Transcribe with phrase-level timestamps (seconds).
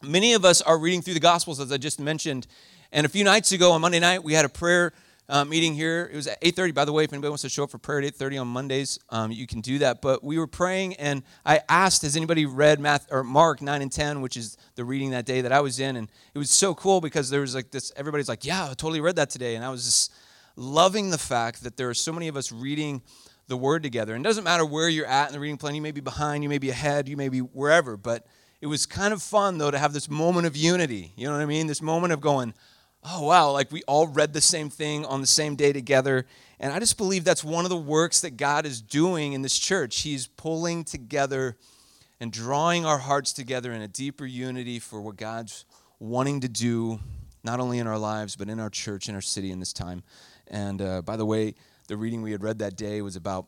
[0.03, 2.47] many of us are reading through the Gospels, as I just mentioned.
[2.93, 4.93] And a few nights ago on Monday night, we had a prayer
[5.29, 6.09] uh, meeting here.
[6.13, 7.05] It was at 8:30, by the way.
[7.05, 9.61] If anybody wants to show up for prayer at 8:30 on Mondays, um, you can
[9.61, 10.03] do that.
[10.03, 13.93] But we were praying, and I asked, "Has anybody read Math or Mark 9 and
[13.93, 16.75] 10, which is the reading that day that I was in?" And it was so
[16.75, 17.93] cool because there was like this.
[17.97, 20.13] Everybody's like, "Yeah, I totally read that today," and I was just
[20.57, 23.03] loving the fact that there are so many of us reading
[23.49, 24.15] the Word together.
[24.15, 25.75] And it doesn't matter where you're at in the reading plan.
[25.75, 27.97] You may be behind, you may be ahead, you may be wherever.
[27.97, 28.27] But
[28.61, 31.13] it was kind of fun though to have this moment of unity.
[31.17, 31.67] You know what I mean?
[31.67, 32.55] This moment of going
[33.05, 36.27] oh, wow, like we all read the same thing on the same day together.
[36.61, 39.59] And I just believe that's one of the works that God is doing in this
[39.59, 40.03] church.
[40.03, 41.57] He's pulling together
[42.21, 45.65] and drawing our hearts together in a deeper unity for what God's
[45.99, 47.01] wanting to do,
[47.43, 50.05] not only in our lives, but in our church, in our city, in this time.
[50.47, 51.57] And uh, by the way,
[51.89, 53.47] the reading we had read that day was about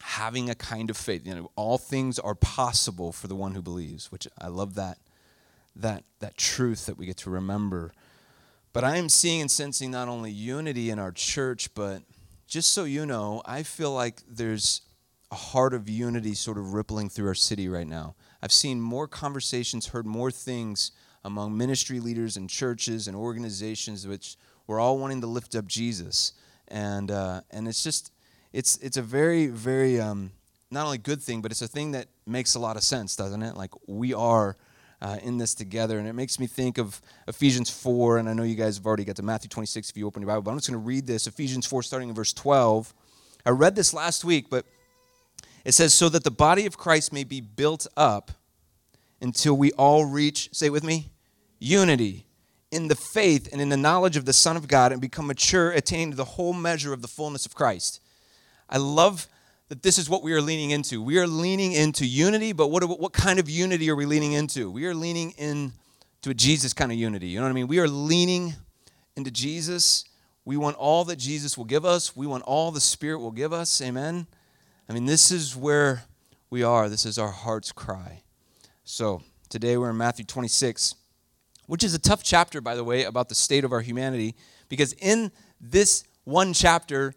[0.00, 1.26] having a kind of faith.
[1.26, 4.98] You know, all things are possible for the one who believes, which I love that
[5.76, 7.92] that that truth that we get to remember
[8.74, 12.02] but I am seeing and sensing not only unity in our church, but
[12.48, 14.82] just so you know, I feel like there's
[15.30, 18.16] a heart of unity sort of rippling through our city right now.
[18.42, 20.90] I've seen more conversations, heard more things
[21.24, 24.36] among ministry leaders and churches and organizations which
[24.66, 26.32] we're all wanting to lift up Jesus.
[26.66, 28.12] And, uh, and it's just,
[28.52, 30.32] it's, it's a very, very, um,
[30.72, 33.42] not only good thing, but it's a thing that makes a lot of sense, doesn't
[33.42, 33.56] it?
[33.56, 34.56] Like we are
[35.00, 35.98] uh, in this together.
[35.98, 39.04] And it makes me think of Ephesians 4, and I know you guys have already
[39.04, 41.06] got to Matthew 26 if you open your Bible, but I'm just going to read
[41.06, 42.94] this Ephesians 4, starting in verse 12.
[43.46, 44.64] I read this last week, but
[45.64, 48.32] it says, So that the body of Christ may be built up
[49.20, 51.10] until we all reach, say with me,
[51.58, 52.26] unity
[52.70, 55.70] in the faith and in the knowledge of the Son of God and become mature,
[55.70, 58.00] attain to the whole measure of the fullness of Christ.
[58.68, 59.28] I love
[59.68, 61.02] that this is what we are leaning into.
[61.02, 64.70] We are leaning into unity, but what, what kind of unity are we leaning into?
[64.70, 67.28] We are leaning into a Jesus kind of unity.
[67.28, 67.66] You know what I mean?
[67.66, 68.54] We are leaning
[69.16, 70.04] into Jesus.
[70.44, 73.52] We want all that Jesus will give us, we want all the Spirit will give
[73.52, 73.80] us.
[73.80, 74.26] Amen?
[74.88, 76.04] I mean, this is where
[76.50, 76.90] we are.
[76.90, 78.22] This is our heart's cry.
[78.84, 80.94] So, today we're in Matthew 26,
[81.66, 84.34] which is a tough chapter, by the way, about the state of our humanity,
[84.68, 87.14] because in this one chapter,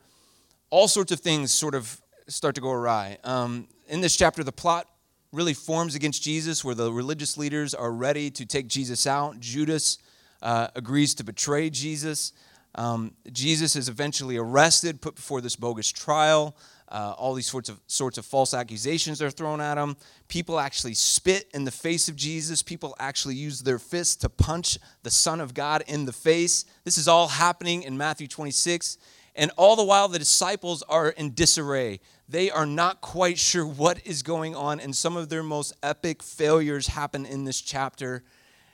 [0.70, 3.18] all sorts of things sort of start to go awry.
[3.24, 4.88] Um, in this chapter, the plot
[5.32, 9.40] really forms against Jesus, where the religious leaders are ready to take Jesus out.
[9.40, 9.98] Judas
[10.42, 12.34] uh, agrees to betray Jesus.
[12.76, 16.56] Um, Jesus is eventually arrested, put before this bogus trial.
[16.90, 19.98] Uh, all these sorts of sorts of false accusations are thrown at him.
[20.30, 22.64] People actually spit in the face of Jesus.
[22.64, 26.64] People actually use their fists to punch the Son of God in the face.
[26.86, 28.98] This is all happening in Matthew 26.
[29.38, 32.00] And all the while, the disciples are in disarray.
[32.28, 36.24] They are not quite sure what is going on, and some of their most epic
[36.24, 38.24] failures happen in this chapter.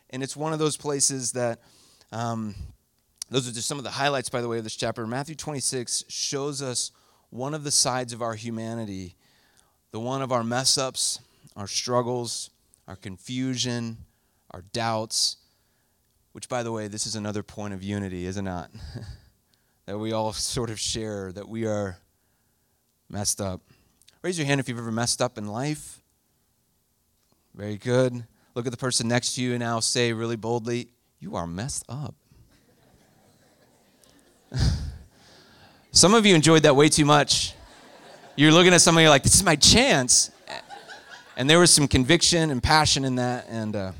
[0.09, 1.59] And it's one of those places that,
[2.13, 2.55] um,
[3.29, 5.05] those are just some of the highlights, by the way, of this chapter.
[5.05, 6.91] Matthew 26 shows us
[7.29, 9.15] one of the sides of our humanity,
[9.91, 11.19] the one of our mess ups,
[11.57, 12.51] our struggles,
[12.87, 13.97] our confusion,
[14.51, 15.37] our doubts,
[16.31, 18.71] which, by the way, this is another point of unity, is it not?
[19.85, 21.97] that we all sort of share that we are
[23.09, 23.61] messed up.
[24.21, 26.01] Raise your hand if you've ever messed up in life.
[27.53, 28.25] Very good.
[28.55, 30.89] Look at the person next to you and now say really boldly,
[31.19, 32.15] You are messed up.
[35.91, 37.53] Some of you enjoyed that way too much.
[38.35, 40.31] You're looking at somebody like, This is my chance.
[41.35, 43.47] And there was some conviction and passion in that.
[43.49, 43.91] And uh,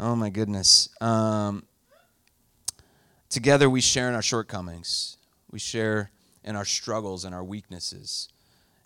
[0.00, 0.88] oh my goodness.
[1.00, 1.64] Um,
[3.30, 5.18] Together, we share in our shortcomings.
[5.50, 6.10] We share
[6.44, 8.28] in our struggles and our weaknesses.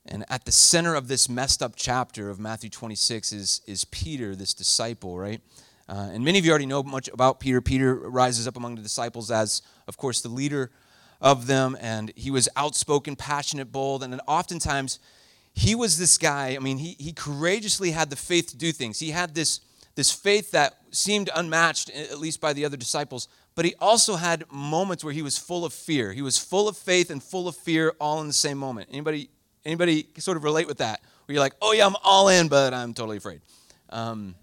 [0.05, 4.35] And at the center of this messed up chapter of Matthew 26 is, is Peter,
[4.35, 5.41] this disciple, right?
[5.89, 7.61] Uh, and many of you already know much about Peter.
[7.61, 10.73] Peter rises up among the disciples as, of course, the leader
[11.21, 14.99] of them, and he was outspoken, passionate, bold, and oftentimes
[15.55, 16.56] he was this guy.
[16.56, 18.99] I mean, he, he courageously had the faith to do things.
[18.99, 19.61] He had this,
[19.94, 24.44] this faith that seemed unmatched, at least by the other disciples, but he also had
[24.50, 26.12] moments where he was full of fear.
[26.12, 28.88] He was full of faith and full of fear all in the same moment.
[28.90, 29.28] Anybody
[29.64, 31.00] Anybody sort of relate with that?
[31.26, 33.40] Where you're like, oh yeah, I'm all in, but I'm totally afraid.
[33.90, 34.34] Um,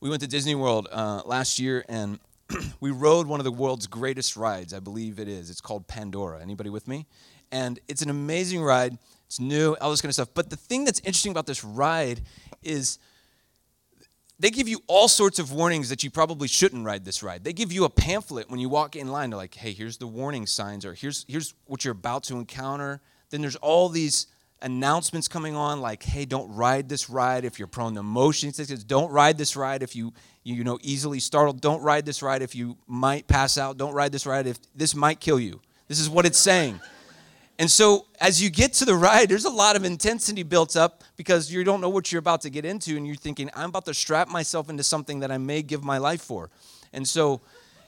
[0.00, 2.18] we went to Disney World uh, last year, and
[2.80, 4.72] we rode one of the world's greatest rides.
[4.72, 5.50] I believe it is.
[5.50, 6.40] It's called Pandora.
[6.40, 7.06] Anybody with me?
[7.52, 8.96] And it's an amazing ride.
[9.26, 10.30] It's new, all this kind of stuff.
[10.32, 12.22] But the thing that's interesting about this ride
[12.62, 12.98] is
[14.38, 17.44] they give you all sorts of warnings that you probably shouldn't ride this ride.
[17.44, 19.30] They give you a pamphlet when you walk in line.
[19.30, 23.00] They're like, hey, here's the warning signs, or here's, here's what you're about to encounter.
[23.30, 24.26] Then there's all these
[24.62, 28.82] announcements coming on like hey don't ride this ride if you're prone to motion sickness.
[28.82, 31.60] Don't ride this ride if you you know easily startled.
[31.60, 33.76] Don't ride this ride if you might pass out.
[33.76, 35.60] Don't ride this ride if this might kill you.
[35.86, 36.80] This is what it's saying
[37.58, 41.04] and so as you get to the ride there's a lot of intensity built up
[41.16, 43.84] because you don't know what you're about to get into and you're thinking i'm about
[43.84, 46.50] to strap myself into something that i may give my life for
[46.92, 47.40] and so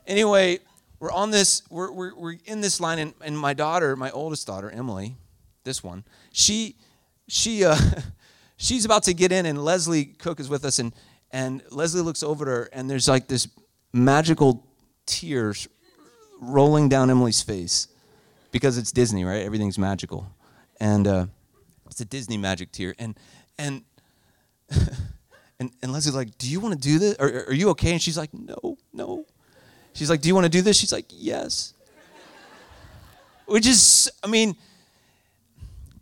[0.07, 0.59] anyway
[0.99, 4.47] we're on this we're, we're, we're in this line and, and my daughter my oldest
[4.47, 5.17] daughter emily
[5.67, 6.05] this one.
[6.33, 6.77] She
[7.29, 7.77] she uh,
[8.57, 10.95] she's about to get in, and Leslie Cook is with us, and
[11.31, 13.47] and Leslie looks over to her, and there's like this
[13.93, 14.67] magical
[15.05, 15.69] tears
[16.41, 17.89] rolling down Emily's face
[18.51, 19.43] because it's Disney, right?
[19.43, 20.27] Everything's magical,
[20.81, 21.27] and uh,
[21.87, 23.19] it's a Disney magic tear, and
[23.59, 23.83] and.
[25.61, 27.17] and, and Leslie's like, Do you want to do this?
[27.19, 27.93] Are, are you okay?
[27.93, 29.25] And she's like, No, no.
[29.93, 30.77] She's like, Do you want to do this?
[30.77, 31.73] She's like, Yes.
[33.47, 34.57] Which is, I mean,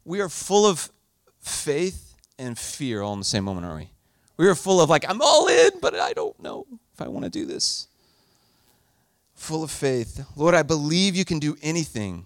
[0.05, 0.90] we are full of
[1.40, 3.90] faith and fear all in the same moment, aren't we?
[4.37, 7.25] We are full of, like, I'm all in, but I don't know if I want
[7.25, 7.87] to do this.
[9.35, 10.25] Full of faith.
[10.37, 12.25] Lord, I believe you can do anything,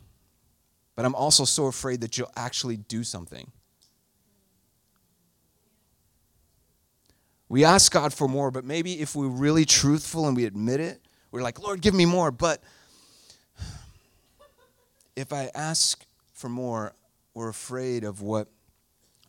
[0.98, 3.52] but I'm also so afraid that you'll actually do something.
[7.48, 11.00] We ask God for more, but maybe if we're really truthful and we admit it,
[11.30, 12.32] we're like, Lord, give me more.
[12.32, 12.64] But
[15.14, 16.96] if I ask for more,
[17.32, 18.48] we're afraid of what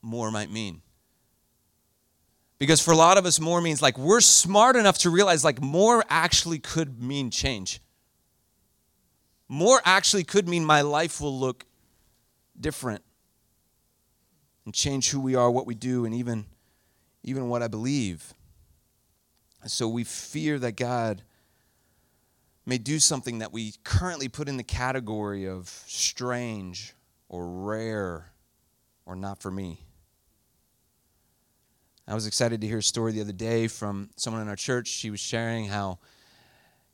[0.02, 0.82] more might mean.
[2.58, 5.62] Because for a lot of us, more means like we're smart enough to realize like
[5.62, 7.80] more actually could mean change.
[9.50, 11.66] More actually could mean my life will look
[12.60, 13.04] different
[14.64, 16.46] and change who we are, what we do, and even,
[17.24, 18.36] even what I believe.
[19.64, 21.24] And So we fear that God
[22.66, 26.94] may do something that we currently put in the category of strange
[27.28, 28.32] or rare
[29.08, 29.80] or not for me.
[32.08, 34.88] I was excited to hear a story the other day from someone in our church.
[34.88, 35.98] She was sharing how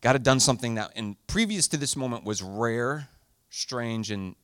[0.05, 3.09] God had done something that, in previous to this moment, was rare,
[3.49, 4.35] strange, and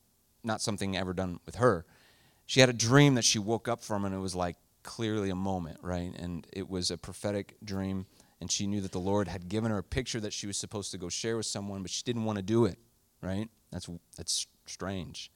[0.43, 1.85] not something ever done with her.
[2.47, 5.35] She had a dream that she woke up from, and it was like clearly a
[5.35, 6.15] moment, right?
[6.17, 8.07] And it was a prophetic dream,
[8.39, 10.89] and she knew that the Lord had given her a picture that she was supposed
[10.93, 12.79] to go share with someone, but she didn't want to do it,
[13.21, 13.47] right?
[13.71, 13.87] That's
[14.17, 15.31] that's strange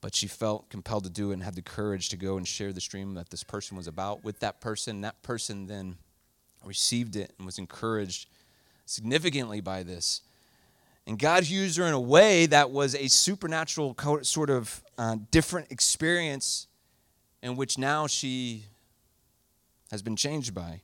[0.00, 2.74] but she felt compelled to do it and had the courage to go and share
[2.74, 5.00] the stream that this person was about with that person.
[5.00, 5.96] That person then
[6.62, 8.28] received it and was encouraged
[8.86, 10.22] significantly by this.
[11.06, 15.70] And God used her in a way that was a supernatural sort of uh, different
[15.70, 16.66] experience
[17.42, 18.64] in which now she
[19.90, 20.80] has been changed by.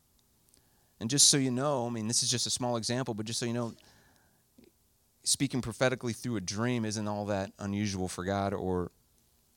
[1.00, 3.40] And just so you know, I mean, this is just a small example, but just
[3.40, 3.72] so you know,
[5.22, 8.90] speaking prophetically through a dream isn't all that unusual for God or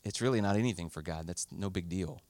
[0.03, 1.27] it's really not anything for God.
[1.27, 2.21] That's no big deal.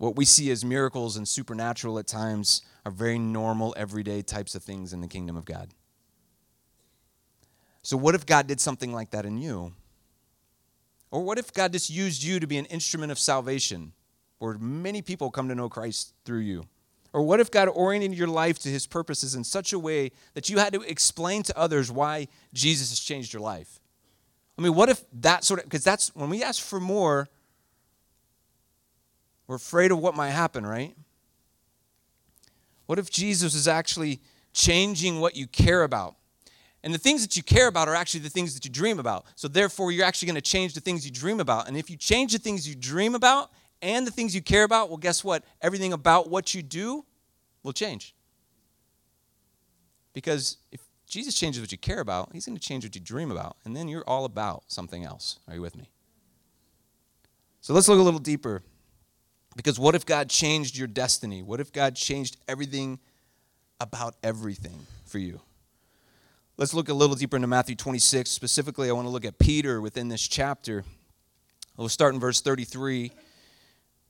[0.00, 4.62] What we see as miracles and supernatural at times are very normal, everyday types of
[4.62, 5.74] things in the kingdom of God.
[7.82, 9.74] So, what if God did something like that in you?
[11.10, 13.92] Or what if God just used you to be an instrument of salvation
[14.38, 16.64] where many people come to know Christ through you?
[17.12, 20.48] Or what if God oriented your life to his purposes in such a way that
[20.48, 23.78] you had to explain to others why Jesus has changed your life?
[24.56, 27.28] I mean, what if that sort of, because that's when we ask for more,
[29.50, 30.94] we're afraid of what might happen, right?
[32.86, 34.20] What if Jesus is actually
[34.52, 36.14] changing what you care about?
[36.84, 39.26] And the things that you care about are actually the things that you dream about.
[39.34, 41.66] So therefore, you're actually going to change the things you dream about.
[41.66, 43.50] And if you change the things you dream about
[43.82, 45.42] and the things you care about, well, guess what?
[45.60, 47.04] Everything about what you do
[47.64, 48.14] will change.
[50.12, 53.32] Because if Jesus changes what you care about, he's going to change what you dream
[53.32, 53.56] about.
[53.64, 55.40] And then you're all about something else.
[55.48, 55.90] Are you with me?
[57.60, 58.62] So let's look a little deeper.
[59.60, 61.42] Because what if God changed your destiny?
[61.42, 62.98] What if God changed everything
[63.78, 65.38] about everything for you?
[66.56, 68.30] Let's look a little deeper into Matthew 26.
[68.30, 70.82] Specifically, I want to look at Peter within this chapter.
[71.76, 73.12] We'll start in verse 33.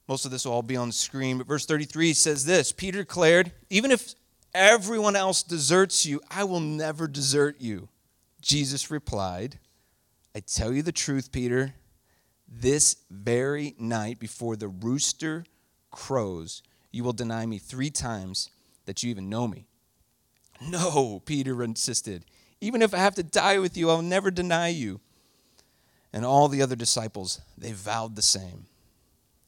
[0.06, 3.00] Most of this will all be on the screen, but verse 33 says this Peter
[3.00, 4.14] declared, Even if
[4.54, 7.88] everyone else deserts you, I will never desert you.
[8.40, 9.58] Jesus replied,
[10.32, 11.74] I tell you the truth, Peter
[12.50, 15.44] this very night, before the rooster
[15.90, 18.50] crows, you will deny me three times
[18.86, 19.66] that you even know me.
[20.60, 22.24] No, Peter insisted.
[22.60, 25.00] Even if I have to die with you, I'll never deny you.
[26.12, 28.66] And all the other disciples, they vowed the same.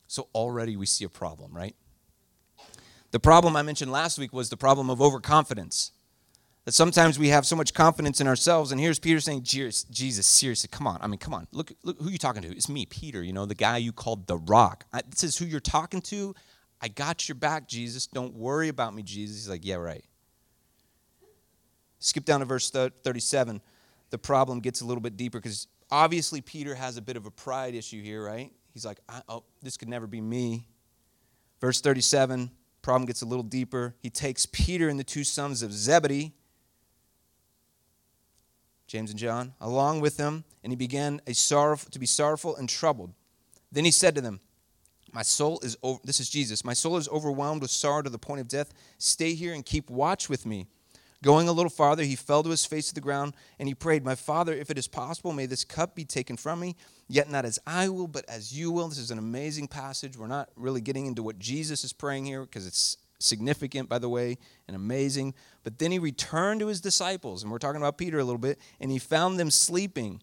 [0.07, 1.75] So already we see a problem, right?
[3.11, 5.91] The problem I mentioned last week was the problem of overconfidence.
[6.65, 10.69] That sometimes we have so much confidence in ourselves, and here's Peter saying, Jesus, seriously,
[10.71, 10.99] come on.
[11.01, 11.49] I mean, come on.
[11.51, 12.53] Look, look who you talking to.
[12.53, 14.85] It's me, Peter, you know, the guy you called the rock.
[14.93, 16.35] I, this is who you're talking to.
[16.81, 18.07] I got your back, Jesus.
[18.07, 19.37] Don't worry about me, Jesus.
[19.37, 20.05] He's like, yeah, right.
[21.99, 23.61] Skip down to verse 37.
[24.11, 27.31] The problem gets a little bit deeper because obviously Peter has a bit of a
[27.31, 28.53] pride issue here, right?
[28.73, 30.67] He's like, oh, this could never be me.
[31.61, 32.51] Verse 37,
[32.83, 33.95] problem gets a little deeper.
[34.01, 36.35] He takes Peter and the two sons of Zebedee
[38.93, 42.69] James and John, along with them, and he began a sorrowful, to be sorrowful and
[42.69, 43.15] troubled.
[43.73, 44.41] Then he said to them,
[45.15, 48.19] My soul is, over, this is Jesus, my soul is overwhelmed with sorrow to the
[48.19, 48.75] point of death.
[48.99, 50.67] Stay here and keep watch with me.
[51.23, 54.05] Going a little farther, he fell to his face to the ground and he prayed,
[54.05, 56.77] My Father, if it is possible, may this cup be taken from me,
[57.09, 58.89] yet not as I will, but as you will.
[58.89, 60.19] This is an amazing passage.
[60.19, 64.09] We're not really getting into what Jesus is praying here because it's significant, by the
[64.09, 65.35] way, and amazing.
[65.63, 68.59] But then he returned to his disciples, and we're talking about Peter a little bit,
[68.81, 70.23] and he found them sleeping.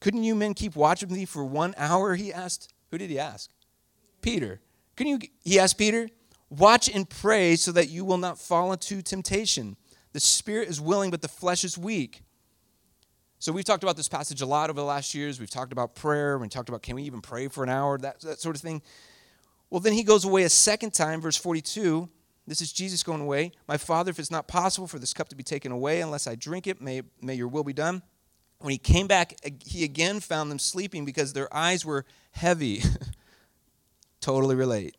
[0.00, 2.14] Couldn't you men keep watch with me for one hour?
[2.14, 2.72] He asked.
[2.90, 3.50] Who did he ask?
[4.22, 4.60] Peter.
[4.96, 5.28] Couldn't you?
[5.44, 6.08] He asked Peter,
[6.50, 9.76] watch and pray so that you will not fall into temptation.
[10.12, 12.22] The spirit is willing, but the flesh is weak.
[13.38, 15.38] So we've talked about this passage a lot over the last years.
[15.38, 16.38] We've talked about prayer.
[16.38, 18.80] We talked about can we even pray for an hour, that, that sort of thing.
[19.70, 22.08] Well, then he goes away a second time, verse 42.
[22.46, 23.52] This is Jesus going away.
[23.66, 26.36] My Father, if it's not possible for this cup to be taken away unless I
[26.36, 28.02] drink it, may, may your will be done.
[28.58, 32.82] When he came back, he again found them sleeping because their eyes were heavy.
[34.20, 34.96] totally relate.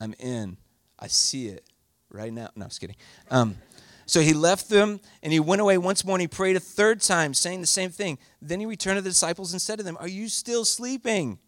[0.00, 0.56] I'm in.
[0.98, 1.64] I see it
[2.10, 2.48] right now.
[2.56, 2.96] No, I'm just kidding.
[3.30, 3.56] Um,
[4.06, 7.00] so he left them and he went away once more and he prayed a third
[7.00, 8.18] time, saying the same thing.
[8.40, 11.38] Then he returned to the disciples and said to them, Are you still sleeping?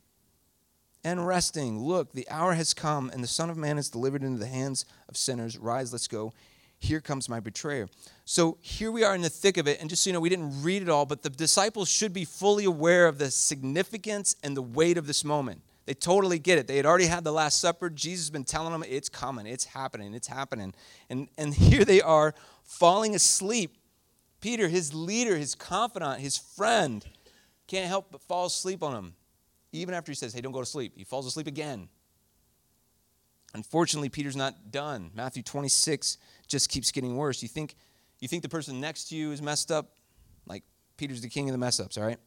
[1.08, 1.80] And resting.
[1.80, 4.84] Look, the hour has come, and the Son of Man is delivered into the hands
[5.08, 5.58] of sinners.
[5.58, 6.32] Rise, let's go.
[6.78, 7.88] Here comes my betrayer.
[8.24, 9.80] So here we are in the thick of it.
[9.80, 12.24] And just so you know, we didn't read it all, but the disciples should be
[12.24, 15.62] fully aware of the significance and the weight of this moment.
[15.86, 16.66] They totally get it.
[16.66, 17.88] They had already had the Last Supper.
[17.90, 20.74] Jesus has been telling them it's coming, it's happening, it's happening.
[21.08, 23.74] And, and here they are falling asleep.
[24.40, 27.04] Peter, his leader, his confidant, his friend,
[27.66, 29.14] can't help but fall asleep on him.
[29.72, 31.88] Even after he says, hey, don't go to sleep, he falls asleep again.
[33.54, 35.10] Unfortunately, Peter's not done.
[35.14, 37.42] Matthew 26 just keeps getting worse.
[37.42, 37.76] You think,
[38.20, 39.92] you think the person next to you is messed up?
[40.46, 40.64] Like,
[40.96, 42.18] Peter's the king of the mess ups, all right?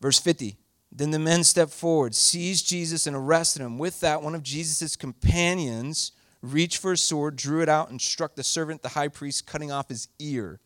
[0.00, 0.56] Verse 50
[0.90, 3.78] Then the men stepped forward, seized Jesus, and arrested him.
[3.78, 6.12] With that, one of Jesus' companions
[6.42, 9.70] reached for a sword, drew it out, and struck the servant, the high priest, cutting
[9.70, 10.58] off his ear.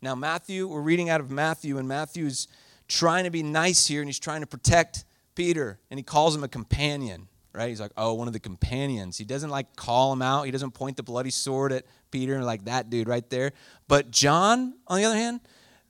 [0.00, 2.46] Now, Matthew, we're reading out of Matthew, and Matthew's
[2.88, 6.44] trying to be nice here and he's trying to protect Peter and he calls him
[6.44, 7.68] a companion, right?
[7.68, 9.18] He's like, oh, one of the companions.
[9.18, 12.44] He doesn't like call him out, he doesn't point the bloody sword at Peter and
[12.44, 13.52] like that dude right there.
[13.88, 15.40] But John, on the other hand,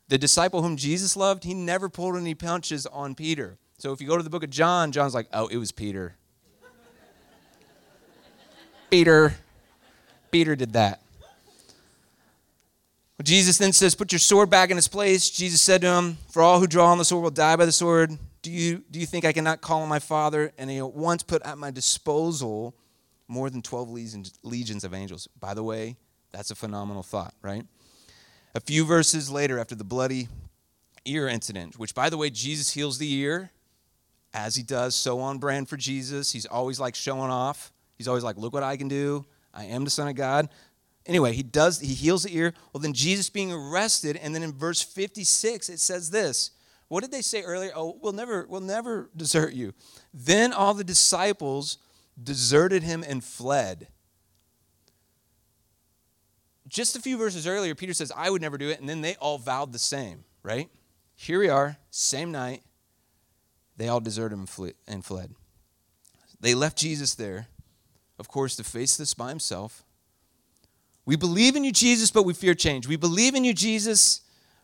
[0.09, 3.59] the disciple whom Jesus loved, he never pulled any punches on Peter.
[3.79, 6.17] So if you go to the book of John, John's like, oh, it was Peter.
[8.91, 9.35] Peter.
[10.31, 11.03] Peter did that.
[13.25, 15.31] Jesus then says, Put your sword back in its place.
[15.31, 17.73] Jesus said to him, For all who draw on the sword will die by the
[17.73, 18.17] sword.
[18.43, 20.53] Do you, do you think I cannot call on my Father?
[20.59, 22.75] And he at once put at my disposal
[23.27, 25.29] more than 12 legions, legions of angels.
[25.41, 25.97] By the way,
[26.31, 27.65] that's a phenomenal thought, right?
[28.55, 30.29] A few verses later, after the bloody
[31.05, 33.51] ear incident, which, by the way, Jesus heals the ear
[34.35, 36.33] as he does, so on brand for Jesus.
[36.33, 37.73] He's always like showing off.
[37.97, 39.25] He's always like, Look what I can do.
[39.55, 40.51] I am the Son of God
[41.07, 42.55] anyway, he does, he heals the ear.
[42.73, 46.51] Well, then Jesus being arrested, and then in verse 56, it says this.
[46.89, 47.73] What did they say earlier?
[47.75, 49.73] Oh, we'll never, we'll never desert you.
[50.15, 51.79] Then all the disciples
[52.23, 53.89] deserted him and fled.
[56.69, 58.81] just a few verses earlier, Peter says, I would never do it.
[58.81, 60.69] And then they all vowed the same, right?
[61.15, 62.63] Here we are, same night.
[63.77, 64.49] They all deserted him
[64.87, 65.35] and fled.
[66.41, 67.47] They left Jesus there,
[68.19, 69.86] of course, to face this by himself.
[71.07, 72.89] We believe in you, Jesus, but we fear change.
[72.89, 74.23] We believe in you, Jesus,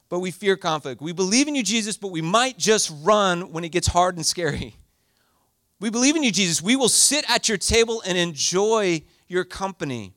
[0.08, 1.00] but we fear conflict.
[1.00, 4.26] We believe in you, Jesus, but we might just run when it gets hard and
[4.26, 4.76] scary.
[5.80, 6.60] We believe in you, Jesus.
[6.60, 10.14] We will sit at your table and enjoy your company.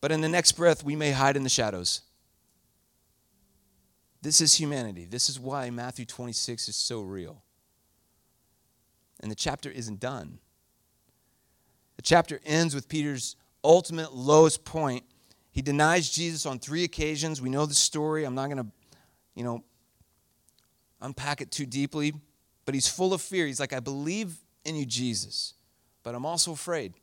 [0.00, 2.02] But in the next breath, we may hide in the shadows.
[4.22, 5.06] This is humanity.
[5.06, 7.42] This is why Matthew 26 is so real.
[9.20, 10.38] And the chapter isn't done.
[11.96, 15.04] The chapter ends with Peter's ultimate lowest point.
[15.52, 17.40] He denies Jesus on three occasions.
[17.40, 18.24] We know the story.
[18.24, 18.66] I'm not going to,
[19.34, 19.64] you know,
[21.00, 22.12] unpack it too deeply,
[22.64, 23.46] but he's full of fear.
[23.46, 25.54] He's like, I believe in you, Jesus,
[26.02, 26.94] but I'm also afraid.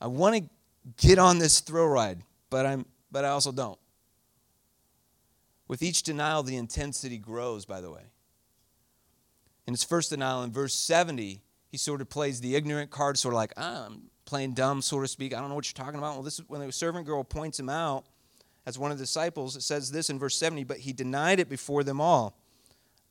[0.00, 3.78] I want to get on this thrill ride, but I'm but I also don't.
[5.66, 8.02] With each denial, the intensity grows, by the way.
[9.66, 13.34] In his first denial, in verse 70, he sort of plays the ignorant card, sort
[13.34, 15.34] of like, ah, I'm playing dumb, so to speak.
[15.34, 16.14] I don't know what you're talking about.
[16.14, 18.04] Well, this is when the servant girl points him out
[18.66, 19.56] as one of the disciples.
[19.56, 22.36] It says this in verse 70, but he denied it before them all.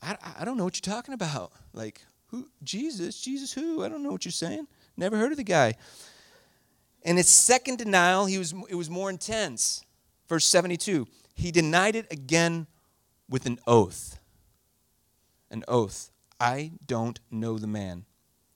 [0.01, 1.51] I, I don't know what you're talking about.
[1.73, 2.47] Like, who?
[2.63, 3.19] Jesus?
[3.19, 3.83] Jesus who?
[3.83, 4.67] I don't know what you're saying.
[4.95, 5.75] Never heard of the guy.
[7.03, 9.83] In his second denial, he was, it was more intense.
[10.27, 12.65] Verse 72 he denied it again
[13.29, 14.19] with an oath.
[15.51, 16.09] An oath.
[16.39, 18.05] I don't know the man.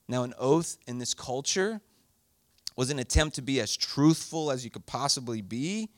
[0.08, 1.80] Now, an oath in this culture
[2.76, 5.90] was an attempt to be as truthful as you could possibly be.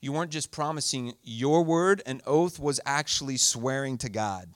[0.00, 4.48] You weren't just promising your word, an oath was actually swearing to God.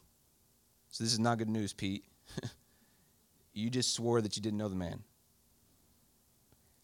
[0.91, 2.05] So, this is not good news, Pete.
[3.53, 5.03] you just swore that you didn't know the man.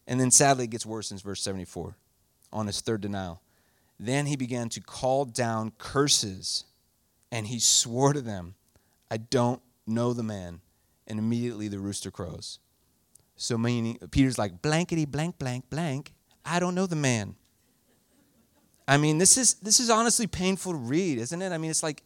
[0.07, 1.95] And then sadly, it gets worse in verse 74
[2.51, 3.41] on his third denial.
[3.99, 6.65] Then he began to call down curses,
[7.31, 8.55] and he swore to them,
[9.09, 10.61] I don't know the man.
[11.07, 12.59] And immediately the rooster crows.
[13.35, 16.13] So meaning Peter's like, blankety blank blank blank.
[16.45, 17.35] I don't know the man.
[18.87, 21.51] I mean, this is this is honestly painful to read, isn't it?
[21.51, 22.03] I mean, it's like,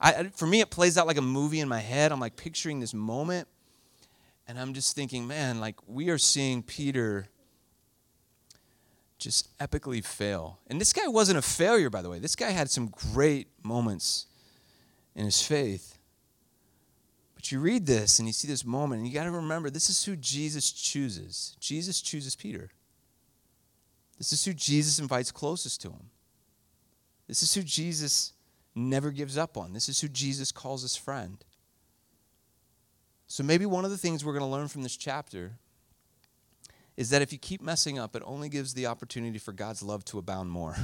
[0.00, 2.12] I, for me, it plays out like a movie in my head.
[2.12, 3.48] I'm like picturing this moment,
[4.46, 7.28] and I'm just thinking, man, like we are seeing Peter
[9.18, 10.58] just epically fail.
[10.68, 12.18] And this guy wasn't a failure, by the way.
[12.18, 14.26] This guy had some great moments
[15.14, 15.97] in his faith.
[17.38, 19.88] But you read this and you see this moment, and you got to remember this
[19.88, 21.56] is who Jesus chooses.
[21.60, 22.68] Jesus chooses Peter.
[24.18, 26.10] This is who Jesus invites closest to him.
[27.28, 28.32] This is who Jesus
[28.74, 29.72] never gives up on.
[29.72, 31.38] This is who Jesus calls his friend.
[33.28, 35.52] So maybe one of the things we're going to learn from this chapter
[36.96, 40.04] is that if you keep messing up, it only gives the opportunity for God's love
[40.06, 40.76] to abound more.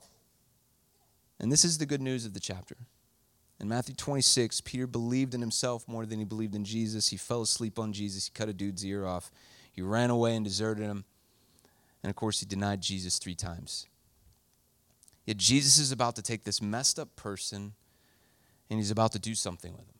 [1.40, 2.76] and this is the good news of the chapter.
[3.60, 7.08] In Matthew 26, Peter believed in himself more than he believed in Jesus.
[7.08, 8.26] He fell asleep on Jesus.
[8.26, 9.32] He cut a dude's ear off.
[9.72, 11.04] He ran away and deserted him.
[12.02, 13.86] And of course, he denied Jesus three times.
[15.26, 17.74] Yet Jesus is about to take this messed up person
[18.70, 19.98] and he's about to do something with him.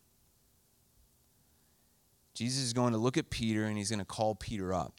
[2.33, 4.93] Jesus is going to look at Peter and he's going to call Peter up.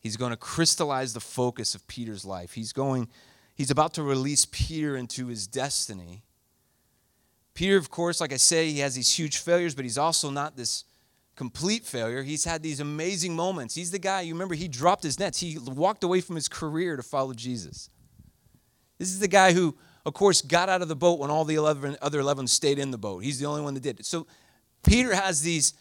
[0.00, 2.52] He's going to crystallize the focus of Peter's life.
[2.52, 3.08] He's going
[3.54, 6.22] he's about to release Peter into his destiny.
[7.54, 10.56] Peter, of course, like I say, he has these huge failures, but he's also not
[10.56, 10.84] this
[11.36, 12.22] complete failure.
[12.22, 13.74] He's had these amazing moments.
[13.74, 15.40] He's the guy, you remember, he dropped his nets.
[15.40, 17.90] He walked away from his career to follow Jesus.
[18.98, 21.54] This is the guy who, of course, got out of the boat when all the
[21.54, 23.24] 11, other 11 stayed in the boat.
[23.24, 24.06] He's the only one that did it.
[24.06, 24.26] So
[24.84, 25.74] Peter has these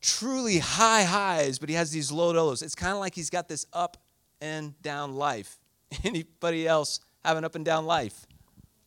[0.00, 2.62] truly high highs, but he has these low lows.
[2.62, 3.96] It's kind of like he's got this up
[4.40, 5.58] and down life.
[6.04, 8.26] Anybody else have an up and down life?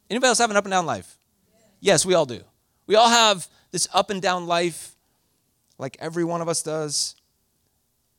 [0.10, 1.19] Anybody else have an up and down life?
[1.80, 2.42] Yes, we all do.
[2.88, 4.96] We all have this up and down life,
[5.78, 7.16] like every one of us does.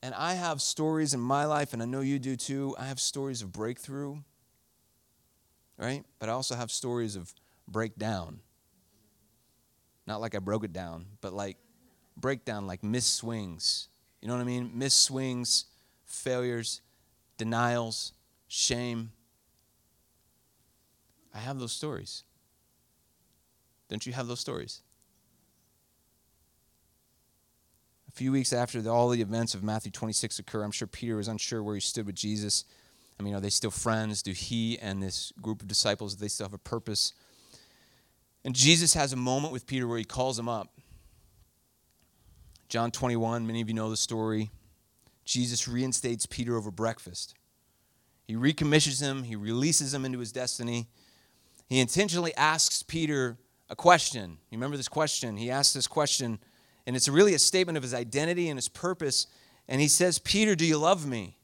[0.03, 2.75] And I have stories in my life, and I know you do too.
[2.79, 4.17] I have stories of breakthrough,
[5.77, 6.05] right?
[6.19, 7.35] But I also have stories of
[7.69, 8.41] breakdown.
[10.07, 11.59] Not like I broke it down, but like
[12.17, 13.89] breakdown, like missed swings.
[14.23, 14.71] You know what I mean?
[14.75, 15.67] Missed swings,
[16.07, 16.81] failures,
[17.37, 18.13] denials,
[18.49, 19.13] shame.
[21.35, 22.25] I have those stories.
[23.91, 24.81] Don't you have those stories?
[28.09, 31.17] A few weeks after the, all the events of Matthew 26 occur, I'm sure Peter
[31.17, 32.65] was unsure where he stood with Jesus.
[33.19, 34.23] I mean, are they still friends?
[34.23, 37.13] Do he and this group of disciples, do they still have a purpose?
[38.45, 40.73] And Jesus has a moment with Peter where he calls him up.
[42.69, 44.51] John 21, many of you know the story.
[45.25, 47.35] Jesus reinstates Peter over breakfast.
[48.27, 50.89] He recommissions him, he releases him into his destiny.
[51.69, 53.37] He intentionally asks Peter
[53.71, 54.39] a question.
[54.51, 55.37] You remember this question?
[55.37, 56.39] He asked this question,
[56.87, 59.29] and it's really a statement of his identity and his purpose.
[59.69, 61.37] And he says, Peter, do you love me?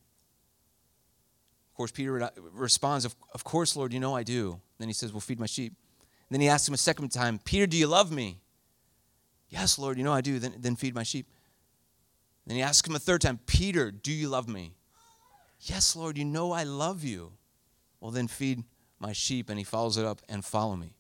[1.71, 4.61] Of course, Peter responds, Of, course, Lord, you know I do.
[4.79, 5.75] Then he says, Well, feed my sheep.
[6.29, 8.41] And then he asks him a second time, Peter, do you love me?
[9.49, 10.41] Yes, Lord, you know I do.
[10.41, 11.29] Then, then feed my sheep.
[12.47, 14.75] Then he asks him a third time, Peter, do you love me?
[15.61, 17.33] Yes, Lord, you know I love you.
[18.01, 18.65] Well, then feed
[18.99, 19.49] my sheep.
[19.49, 20.97] And he follows it up and follow me.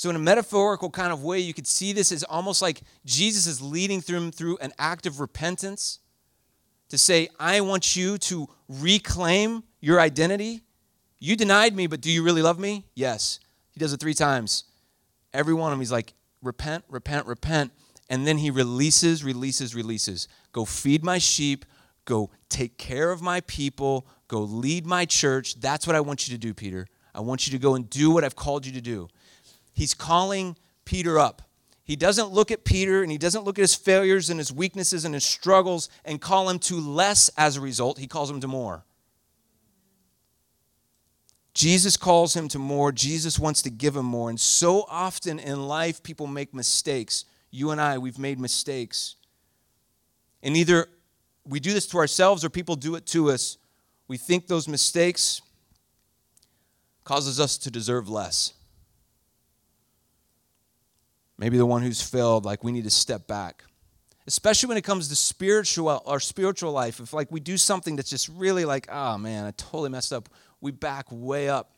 [0.00, 3.46] So, in a metaphorical kind of way, you could see this as almost like Jesus
[3.46, 5.98] is leading them through an act of repentance
[6.88, 10.62] to say, I want you to reclaim your identity.
[11.18, 12.86] You denied me, but do you really love me?
[12.94, 13.40] Yes.
[13.72, 14.64] He does it three times.
[15.34, 17.70] Every one of them, he's like, repent, repent, repent.
[18.08, 20.28] And then he releases, releases, releases.
[20.52, 21.66] Go feed my sheep.
[22.06, 24.06] Go take care of my people.
[24.28, 25.60] Go lead my church.
[25.60, 26.86] That's what I want you to do, Peter.
[27.14, 29.08] I want you to go and do what I've called you to do.
[29.72, 31.42] He's calling Peter up.
[31.84, 35.04] He doesn't look at Peter and he doesn't look at his failures and his weaknesses
[35.04, 37.98] and his struggles and call him to less as a result.
[37.98, 38.84] He calls him to more.
[41.52, 42.92] Jesus calls him to more.
[42.92, 44.30] Jesus wants to give him more.
[44.30, 47.24] And so often in life, people make mistakes.
[47.50, 49.16] You and I, we've made mistakes.
[50.44, 50.86] And either
[51.44, 53.58] we do this to ourselves or people do it to us.
[54.06, 55.42] We think those mistakes
[57.02, 58.54] causes us to deserve less
[61.40, 63.64] maybe the one who's failed, like we need to step back.
[64.26, 67.00] Especially when it comes to spiritual our spiritual life.
[67.00, 70.28] If like we do something that's just really like, oh man, I totally messed up,
[70.60, 71.72] we back way up.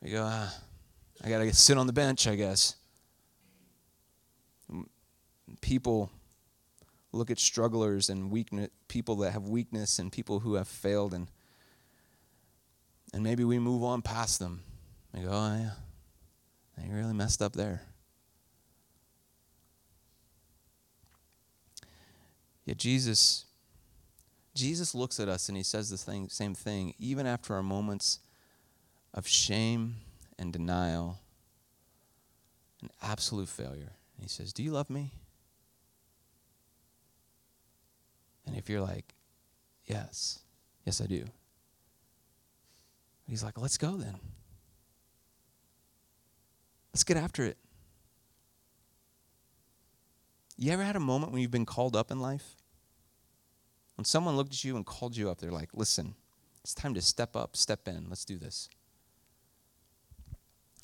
[0.00, 0.54] We go, ah,
[1.22, 2.76] I gotta sit on the bench, I guess.
[5.60, 6.10] People
[7.12, 11.26] look at strugglers and weakness, people that have weakness and people who have failed, and
[13.12, 14.62] and maybe we move on past them.
[15.12, 15.70] We go, oh yeah,
[16.80, 17.82] they really messed up there.
[22.64, 23.46] Yet Jesus,
[24.54, 28.20] Jesus looks at us and he says the thing, same thing, even after our moments
[29.12, 29.96] of shame
[30.38, 31.18] and denial
[32.80, 33.92] and absolute failure.
[34.14, 35.12] And he says, Do you love me?
[38.46, 39.14] And if you're like,
[39.86, 40.38] Yes,
[40.84, 41.24] yes, I do.
[43.26, 44.18] He's like, Let's go then.
[46.92, 47.56] Let's get after it.
[50.56, 52.56] You ever had a moment when you've been called up in life?
[53.96, 56.14] When someone looked at you and called you up, they're like, listen,
[56.62, 58.68] it's time to step up, step in, let's do this.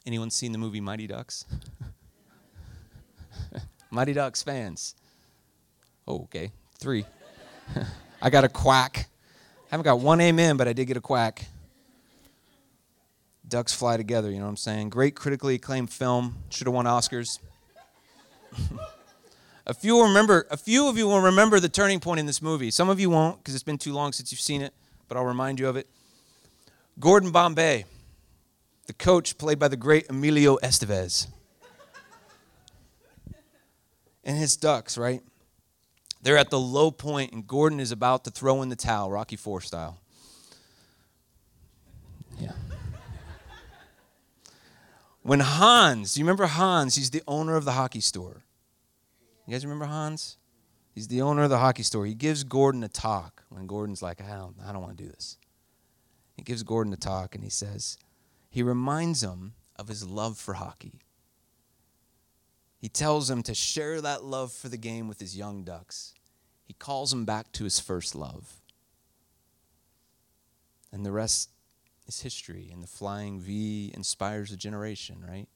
[0.06, 1.44] Anyone seen the movie Mighty Ducks?
[3.90, 4.94] Mighty Ducks fans.
[6.06, 6.52] Oh, okay.
[6.78, 7.04] Three.
[8.22, 9.08] I got a quack.
[9.08, 11.44] I Haven't got one amen, but I did get a quack
[13.48, 14.90] ducks fly together, you know what I'm saying?
[14.90, 17.38] Great critically acclaimed film, should have won Oscars.
[19.66, 22.70] a few remember a few of you will remember the turning point in this movie.
[22.70, 24.72] Some of you won't because it's been too long since you've seen it,
[25.08, 25.88] but I'll remind you of it.
[26.98, 27.84] Gordon Bombay,
[28.86, 31.28] the coach played by the great Emilio Estevez.
[34.24, 35.22] and his ducks, right?
[36.22, 39.36] They're at the low point, and Gordon is about to throw in the towel, Rocky
[39.36, 40.00] Four style.
[45.26, 46.94] When Hans, do you remember Hans?
[46.94, 48.44] He's the owner of the hockey store.
[49.44, 50.38] You guys remember Hans?
[50.94, 52.06] He's the owner of the hockey store.
[52.06, 55.10] He gives Gordon a talk when Gordon's like, I don't, I don't want to do
[55.10, 55.36] this.
[56.36, 57.98] He gives Gordon a talk and he says,
[58.50, 61.00] he reminds him of his love for hockey.
[62.78, 66.14] He tells him to share that love for the game with his young ducks.
[66.62, 68.60] He calls him back to his first love.
[70.92, 71.50] And the rest
[72.06, 75.48] is history, and the flying V inspires a generation, right?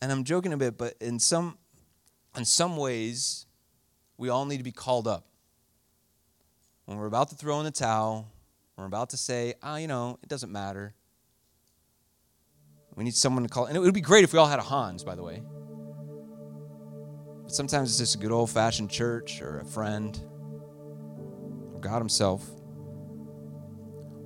[0.00, 1.58] And I'm joking a bit, but in some,
[2.36, 3.46] in some ways,
[4.16, 5.26] we all need to be called up.
[6.86, 8.28] When we're about to throw in the towel,
[8.76, 10.94] we're about to say, ah, oh, you know, it doesn't matter.
[12.96, 13.66] We need someone to call.
[13.66, 15.42] And it would be great if we all had a Hans, by the way.
[17.42, 20.20] But sometimes it's just a good old fashioned church or a friend
[21.72, 22.44] or God Himself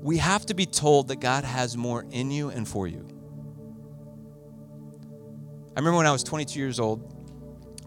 [0.06, 3.08] we have to be told that God has more in you and for you.
[5.76, 7.12] I remember when I was 22 years old,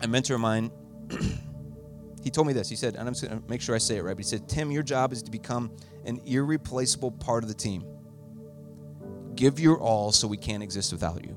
[0.01, 0.69] a mentor of mine,
[2.21, 2.67] he told me this.
[2.67, 4.29] He said, and I'm just going to make sure I say it right, but he
[4.29, 5.71] said, Tim, your job is to become
[6.03, 7.86] an irreplaceable part of the team.
[9.36, 11.36] Give your all so we can't exist without you.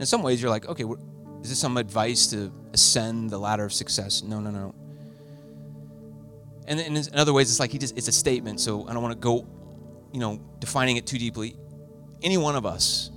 [0.00, 0.84] In some ways, you're like, okay,
[1.42, 4.22] is this some advice to ascend the ladder of success?
[4.22, 4.74] No, no, no.
[6.66, 9.14] And in, other ways, it's like he just, it's a statement, so I don't want
[9.14, 9.46] to go,
[10.12, 11.56] you know, defining it too deeply.
[12.22, 13.10] Any one of us,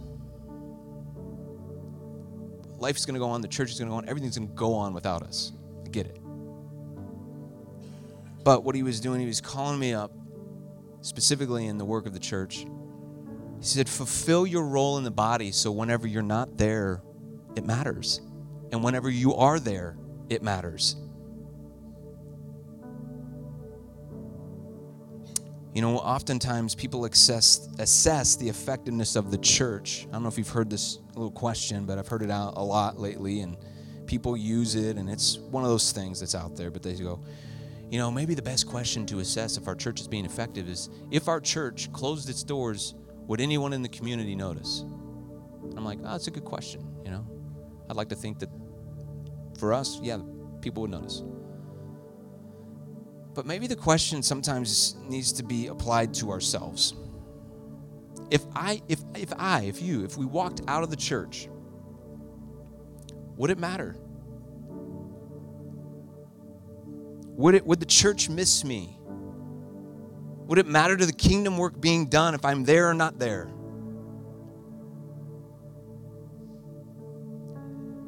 [2.79, 4.47] life is going to go on, the church is going to go on, everything's going
[4.47, 5.51] to go on without us.
[5.86, 6.19] I get it.
[8.43, 10.12] But what he was doing, he was calling me up,
[11.01, 12.65] specifically in the work of the church.
[13.60, 17.01] He said, Fulfill your role in the body so whenever you're not there,
[17.55, 18.21] it matters.
[18.71, 19.97] And whenever you are there,
[20.29, 20.95] it matters.
[25.75, 30.05] You know, oftentimes people assess, assess the effectiveness of the church.
[30.07, 32.63] I don't know if you've heard this little question, but I've heard it out a
[32.63, 33.57] lot lately, and
[34.05, 36.71] people use it, and it's one of those things that's out there.
[36.71, 37.19] But they go,
[37.91, 40.89] you know, maybe the best question to assess if our church is being effective is
[41.11, 42.95] if our church closed its doors,
[43.27, 44.85] would anyone in the community notice?
[45.75, 46.88] I'm like, oh, that's a good question.
[47.03, 47.27] You know,
[47.89, 48.49] I'd like to think that
[49.59, 50.19] for us, yeah,
[50.61, 51.21] people would notice.
[53.36, 56.95] But maybe the question sometimes needs to be applied to ourselves.
[58.32, 61.50] If I, if, if I, if you, if we walked out of the church,
[63.36, 63.98] would it matter?
[67.36, 68.98] Would, it, would the church miss me?
[70.48, 73.50] Would it matter to the kingdom work being done if I'm there or not there?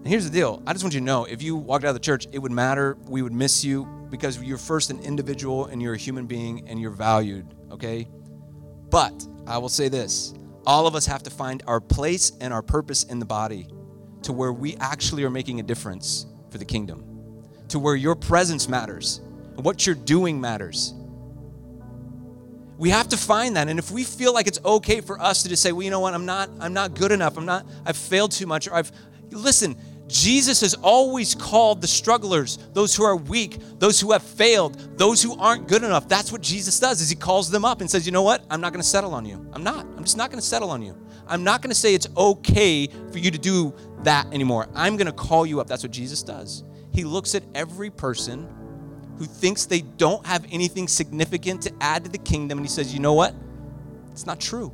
[0.08, 1.96] And here's the deal I just want you to know if you walked out of
[1.96, 2.98] the church, it would matter.
[3.10, 6.80] We would miss you because you're first an individual and you're a human being and
[6.80, 8.08] you're valued, okay?
[8.90, 10.34] But I will say this
[10.66, 13.68] all of us have to find our place and our purpose in the body
[14.22, 17.04] to where we actually are making a difference for the kingdom,
[17.68, 19.20] to where your presence matters
[19.58, 20.94] and what you're doing matters.
[22.78, 23.68] We have to find that.
[23.68, 26.00] And if we feel like it's okay for us to just say, well, you know
[26.00, 28.90] what, I'm not, I'm not good enough, I'm not, I've failed too much, or I've
[29.32, 29.76] listen,
[30.08, 35.22] Jesus has always called the strugglers, those who are weak, those who have failed, those
[35.22, 36.08] who aren't good enough.
[36.08, 38.44] That's what Jesus does is he calls them up and says, "You know what?
[38.50, 39.46] I'm not going to settle on you.
[39.52, 39.86] I'm not.
[39.98, 40.96] I'm just not going to settle on you.
[41.28, 44.70] I'm not going to say it's okay for you to do that anymore.
[44.74, 46.64] I'm going to call you up." That's what Jesus does.
[46.92, 48.48] He looks at every person
[49.18, 52.94] who thinks they don't have anything significant to add to the kingdom and he says,
[52.94, 53.36] "You know what?
[54.12, 54.72] It's not true."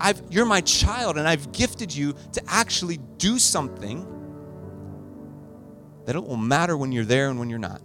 [0.00, 4.06] I've, you're my child and I've gifted you to actually do something
[6.06, 7.80] that it will matter when you're there and when you're not.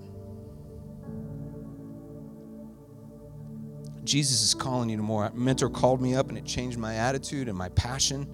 [4.04, 5.30] Jesus is calling you to more.
[5.34, 8.26] Mentor called me up and it changed my attitude and my passion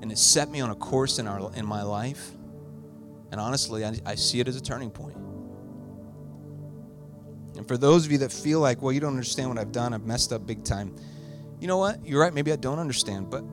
[0.00, 2.32] and it set me on a course in, our, in my life.
[3.30, 5.16] And honestly, I, I see it as a turning point.
[7.56, 9.94] And for those of you that feel like, well, you don't understand what I've done,
[9.94, 10.96] I've messed up big time
[11.62, 12.04] you know what?
[12.04, 12.34] You're right.
[12.34, 13.44] Maybe I don't understand, but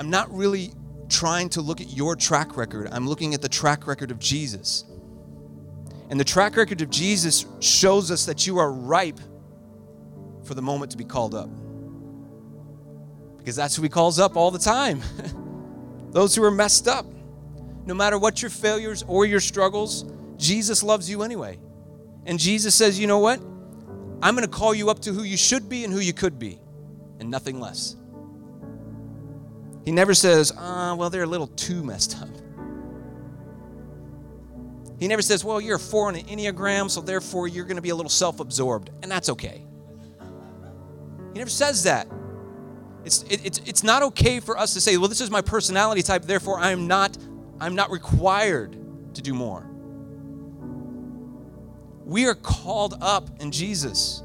[0.00, 0.72] I'm not really
[1.08, 2.88] trying to look at your track record.
[2.90, 4.84] I'm looking at the track record of Jesus.
[6.10, 9.20] And the track record of Jesus shows us that you are ripe
[10.42, 11.48] for the moment to be called up.
[13.38, 15.02] Because that's who he calls up all the time.
[16.10, 17.06] Those who are messed up.
[17.84, 20.04] No matter what your failures or your struggles,
[20.36, 21.60] Jesus loves you anyway.
[22.24, 23.40] And Jesus says, you know what?
[24.22, 26.38] I'm going to call you up to who you should be and who you could
[26.38, 26.58] be,
[27.20, 27.96] and nothing less.
[29.84, 32.28] He never says, ah, well, they're a little too messed up.
[34.98, 37.82] He never says, well, you're a four on an Enneagram, so therefore you're going to
[37.82, 39.62] be a little self absorbed, and that's okay.
[41.32, 42.08] He never says that.
[43.04, 46.02] It's, it, it's, it's not okay for us to say, well, this is my personality
[46.02, 47.16] type, therefore I'm not,
[47.60, 48.76] I'm not required
[49.14, 49.68] to do more.
[52.06, 54.22] We are called up in Jesus.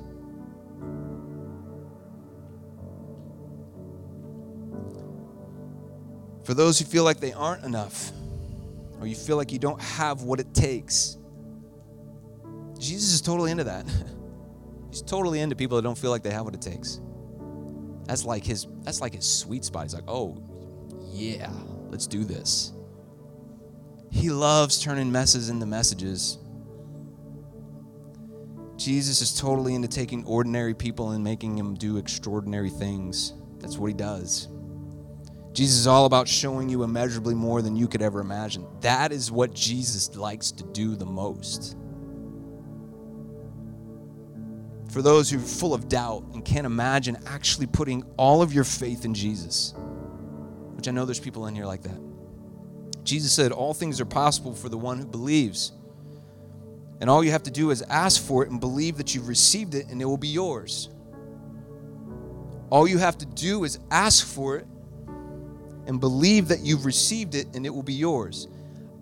[6.44, 8.12] For those who feel like they aren't enough,
[9.00, 11.17] or you feel like you don't have what it takes,
[12.78, 13.88] Jesus is totally into that.
[14.91, 17.02] He's totally into people that don't feel like they have what it takes.
[18.06, 19.84] That's like his that's like his sweet spot.
[19.84, 20.38] He's like, "Oh,
[21.12, 21.52] yeah,
[21.89, 22.74] let's do this."
[24.12, 26.38] He loves turning messes into messages.
[28.84, 33.34] Jesus is totally into taking ordinary people and making them do extraordinary things.
[33.60, 34.48] That's what he does.
[35.54, 38.65] Jesus is all about showing you immeasurably more than you could ever imagine.
[38.80, 41.78] That is what Jesus likes to do the most.
[44.89, 48.63] For those who are full of doubt and can't imagine actually putting all of your
[48.63, 49.76] faith in Jesus,
[50.74, 52.00] which I know there's people in here like that.
[53.04, 55.72] Jesus said, All things are possible for the one who believes.
[57.02, 59.74] And all you have to do is ask for it and believe that you've received
[59.74, 60.90] it and it will be yours.
[62.70, 64.68] All you have to do is ask for it
[65.88, 68.48] and believe that you've received it and it will be yours.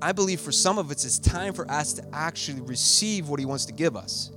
[0.01, 3.45] I believe for some of us, it's time for us to actually receive what He
[3.45, 4.31] wants to give us.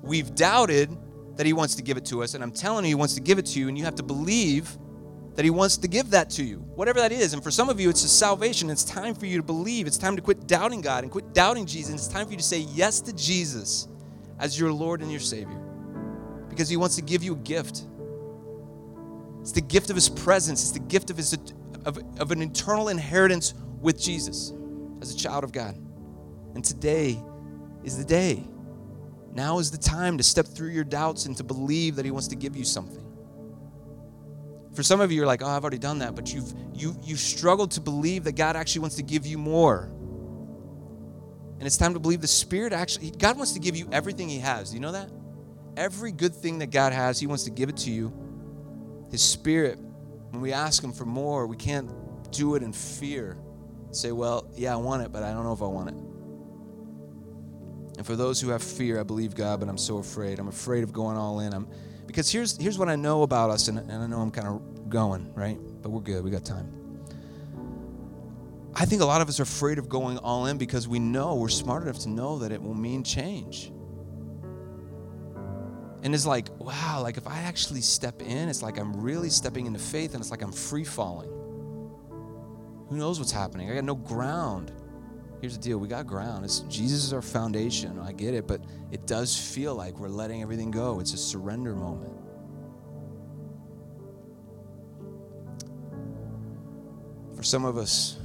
[0.00, 0.96] We've doubted
[1.36, 3.20] that He wants to give it to us, and I'm telling you, He wants to
[3.20, 4.78] give it to you, and you have to believe
[5.34, 7.32] that He wants to give that to you, whatever that is.
[7.32, 8.70] And for some of you, it's a salvation.
[8.70, 9.86] It's time for you to believe.
[9.86, 11.94] It's time to quit doubting God and quit doubting Jesus.
[11.94, 13.88] It's time for you to say yes to Jesus
[14.38, 15.60] as your Lord and your Savior
[16.48, 17.86] because He wants to give you a gift.
[19.40, 21.32] It's the gift of His presence, it's the gift of, his,
[21.84, 24.52] of, of an eternal inheritance with Jesus
[25.00, 25.76] as a child of God.
[26.54, 27.18] And today
[27.82, 28.44] is the day.
[29.32, 32.28] Now is the time to step through your doubts and to believe that He wants
[32.28, 33.01] to give you something.
[34.74, 37.18] For some of you, you're like, oh, I've already done that, but you've you you've
[37.18, 39.90] struggled to believe that God actually wants to give you more.
[41.58, 44.38] And it's time to believe the Spirit actually, God wants to give you everything He
[44.40, 44.70] has.
[44.70, 45.10] Do you know that?
[45.76, 48.12] Every good thing that God has, He wants to give it to you.
[49.10, 49.78] His Spirit,
[50.30, 51.90] when we ask Him for more, we can't
[52.32, 53.36] do it in fear.
[53.90, 55.96] Say, well, yeah, I want it, but I don't know if I want it.
[57.98, 60.38] And for those who have fear, I believe God, but I'm so afraid.
[60.38, 61.52] I'm afraid of going all in.
[61.52, 61.68] I'm
[62.12, 64.90] because here's here's what I know about us, and, and I know I'm kind of
[64.90, 65.58] going, right?
[65.80, 66.70] But we're good, we got time.
[68.74, 71.34] I think a lot of us are afraid of going all in because we know
[71.36, 73.72] we're smart enough to know that it will mean change.
[76.02, 79.66] And it's like, wow, like if I actually step in, it's like I'm really stepping
[79.66, 81.30] into faith and it's like I'm free falling.
[82.88, 83.70] Who knows what's happening?
[83.70, 84.72] I got no ground.
[85.42, 86.44] Here's the deal we got ground.
[86.44, 87.98] It's, Jesus is our foundation.
[87.98, 88.60] I get it, but
[88.92, 91.00] it does feel like we're letting everything go.
[91.00, 92.12] It's a surrender moment.
[97.34, 98.18] For some of us,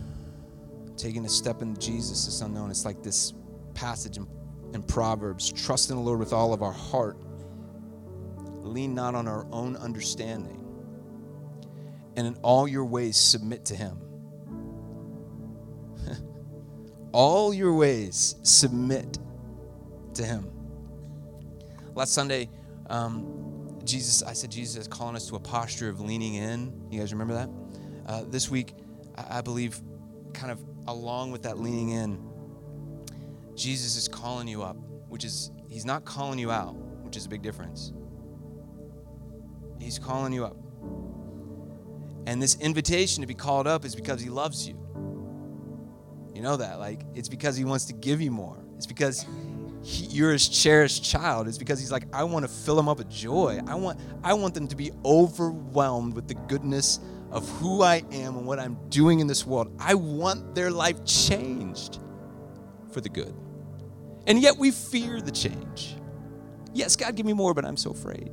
[0.95, 2.69] taking a step in Jesus is unknown.
[2.69, 3.34] It's like this
[3.73, 4.27] passage in,
[4.75, 7.17] in Proverbs trust in the Lord with all of our heart,
[8.62, 10.63] lean not on our own understanding,
[12.15, 14.06] and in all your ways submit to Him.
[17.17, 19.17] All your ways submit
[20.13, 20.47] to Him.
[21.95, 22.47] Last Sunday,
[22.91, 26.71] um, Jesus, I said Jesus is calling us to a posture of leaning in.
[26.91, 27.49] You guys remember that?
[28.06, 28.75] Uh, this week,
[29.17, 29.82] I believe,
[30.36, 32.23] kind of along with that leaning in,
[33.56, 34.77] Jesus is calling you up,
[35.10, 37.93] which is, He's not calling you out, which is a big difference.
[39.80, 40.56] He's calling you up.
[42.27, 44.87] And this invitation to be called up is because He loves you.
[46.38, 46.78] You know that?
[46.78, 48.63] Like, it's because He wants to give you more.
[48.76, 49.26] It's because
[49.82, 51.47] he, you're his cherished child.
[51.47, 53.60] It's because he's like, I want to fill them up with joy.
[53.65, 57.00] I want, I want them to be overwhelmed with the goodness
[57.32, 59.76] of who I am and what I'm doing in this world.
[59.80, 61.97] I want their life changed
[62.91, 63.34] for the good.
[64.28, 65.95] And yet we fear the change.
[66.71, 68.30] Yes, God, give me more, but I'm so afraid.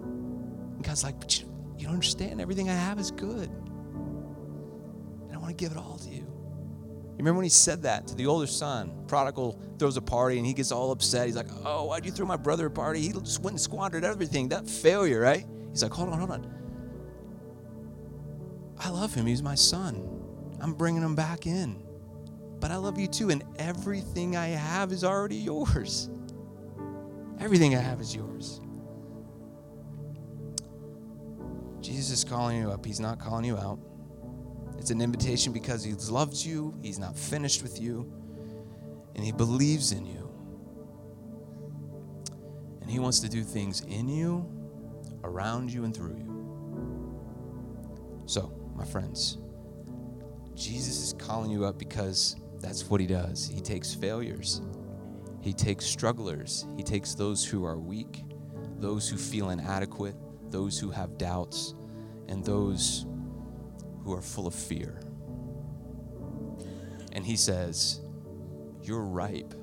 [0.00, 1.46] And God's like, but you,
[1.78, 2.40] you don't understand.
[2.40, 3.48] Everything I have is good.
[5.28, 6.33] And I want to give it all to you.
[7.14, 8.92] You remember when he said that to the older son?
[9.06, 11.26] Prodigal throws a party and he gets all upset.
[11.26, 13.00] He's like, Oh, why'd you throw my brother a party?
[13.00, 14.48] He just went and squandered everything.
[14.48, 15.46] That failure, right?
[15.70, 16.52] He's like, Hold on, hold on.
[18.80, 19.26] I love him.
[19.26, 20.08] He's my son.
[20.60, 21.84] I'm bringing him back in.
[22.58, 23.30] But I love you too.
[23.30, 26.10] And everything I have is already yours.
[27.38, 28.60] Everything I have is yours.
[31.80, 33.78] Jesus is calling you up, He's not calling you out.
[34.84, 38.12] It's an invitation because He loves you, He's not finished with you,
[39.14, 40.30] and He believes in you.
[42.82, 44.46] And He wants to do things in you,
[45.22, 47.24] around you, and through you.
[48.26, 49.38] So, my friends.
[50.54, 53.48] Jesus is calling you up because that's what he does.
[53.48, 54.60] He takes failures,
[55.40, 58.22] he takes strugglers, he takes those who are weak,
[58.76, 60.14] those who feel inadequate,
[60.50, 61.74] those who have doubts,
[62.28, 63.06] and those
[64.04, 65.00] who are full of fear.
[67.12, 68.00] And he says,
[68.82, 69.54] You're ripe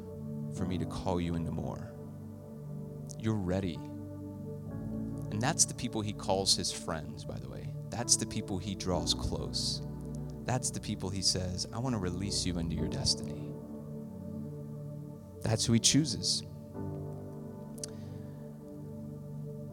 [0.55, 1.91] for me to call you into more.
[3.19, 3.79] You're ready.
[5.31, 7.73] And that's the people he calls his friends, by the way.
[7.89, 9.81] That's the people he draws close.
[10.45, 13.51] That's the people he says, I want to release you into your destiny.
[15.43, 16.43] That's who he chooses.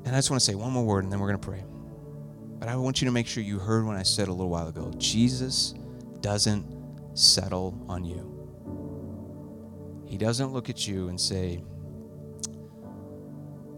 [0.05, 1.65] And I just want to say one more word and then we're going to pray.
[2.59, 4.69] But I want you to make sure you heard when I said a little while
[4.69, 5.75] ago Jesus
[6.21, 6.67] doesn't
[7.15, 8.35] settle on you.
[10.07, 11.63] He doesn't look at you and say,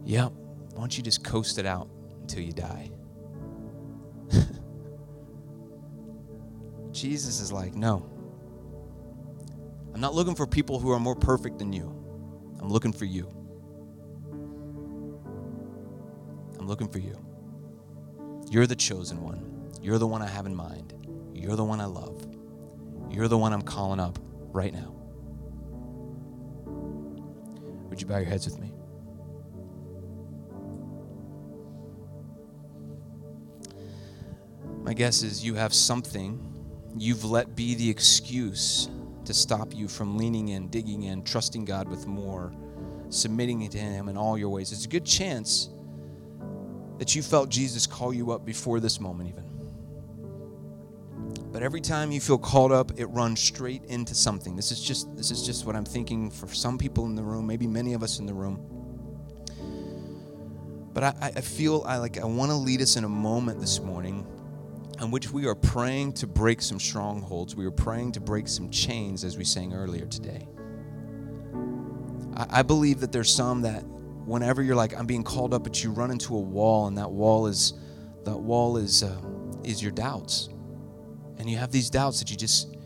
[0.05, 2.91] Yep, why don't you just coast it out until you die?
[6.93, 8.09] Jesus is like, no.
[9.93, 11.95] I'm not looking for people who are more perfect than you.
[12.61, 13.29] I'm looking for you.
[16.59, 17.19] I'm looking for you.
[18.51, 19.71] You're the chosen one.
[19.81, 20.93] You're the one I have in mind.
[21.33, 22.27] You're the one I love.
[23.09, 24.19] You're the one I'm calling up
[24.53, 24.93] right now.
[27.89, 28.73] Would you bow your heads with me?
[34.83, 36.41] My guess is you have something
[36.99, 38.91] you've let be the excuse
[39.27, 42.53] to stop you from leaning in, digging in, trusting God with more,
[43.11, 44.73] submitting to Him in all your ways.
[44.73, 45.69] It's a good chance
[47.01, 49.43] that you felt Jesus call you up before this moment, even.
[51.51, 54.55] But every time you feel called up, it runs straight into something.
[54.55, 57.47] This is just this is just what I'm thinking for some people in the room,
[57.47, 58.61] maybe many of us in the room.
[60.93, 63.81] But I, I feel I like I want to lead us in a moment this
[63.81, 64.27] morning
[65.01, 67.57] in which we are praying to break some strongholds.
[67.57, 70.47] We are praying to break some chains, as we sang earlier today.
[72.37, 73.85] I, I believe that there's some that
[74.27, 77.11] whenever you're like, I'm being called up, but you run into a wall, and that
[77.11, 77.75] wall is
[78.25, 79.21] that wall is uh,
[79.65, 80.49] is your doubts,
[81.39, 82.77] and you have these doubts that you just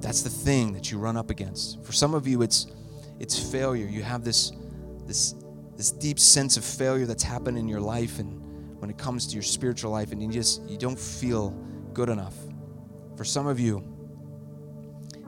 [0.00, 1.84] that's the thing that you run up against.
[1.84, 2.66] For some of you, it's
[3.18, 3.86] it's failure.
[3.86, 4.52] You have this
[5.06, 5.34] this
[5.76, 8.38] this deep sense of failure that's happened in your life, and
[8.80, 11.50] when it comes to your spiritual life and you just you don't feel
[11.92, 12.34] good enough.
[13.16, 13.82] For some of you,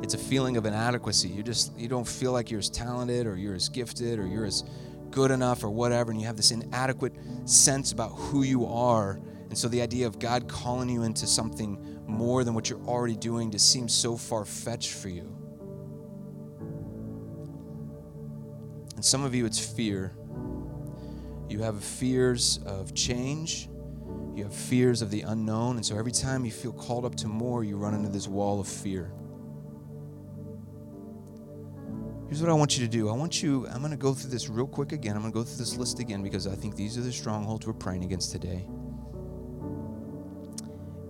[0.03, 1.29] it's a feeling of inadequacy.
[1.29, 4.47] You just you don't feel like you're as talented or you're as gifted or you're
[4.47, 4.65] as
[5.11, 9.21] good enough or whatever and you have this inadequate sense about who you are.
[9.49, 13.17] And so the idea of God calling you into something more than what you're already
[13.17, 15.37] doing just seems so far fetched for you.
[18.95, 20.15] And some of you, it's fear.
[21.49, 23.69] You have fears of change.
[24.35, 25.77] You have fears of the unknown.
[25.77, 28.61] And so every time you feel called up to more, you run into this wall
[28.61, 29.13] of fear.
[32.31, 33.09] Here's what I want you to do.
[33.09, 35.17] I want you, I'm going to go through this real quick again.
[35.17, 37.67] I'm going to go through this list again because I think these are the strongholds
[37.67, 38.69] we're praying against today.